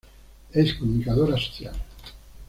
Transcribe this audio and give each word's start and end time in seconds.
Es 0.51 0.73
comunicadora 0.73 1.37
social. 1.37 1.75